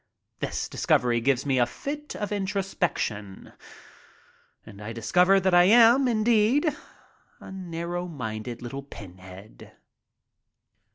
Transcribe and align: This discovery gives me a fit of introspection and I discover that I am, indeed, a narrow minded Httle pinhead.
This 0.39 0.67
discovery 0.67 1.21
gives 1.21 1.45
me 1.45 1.59
a 1.59 1.67
fit 1.67 2.15
of 2.15 2.31
introspection 2.31 3.53
and 4.65 4.81
I 4.81 4.93
discover 4.93 5.39
that 5.39 5.53
I 5.53 5.65
am, 5.65 6.07
indeed, 6.07 6.75
a 7.39 7.51
narrow 7.51 8.07
minded 8.07 8.61
Httle 8.61 8.89
pinhead. 8.89 9.73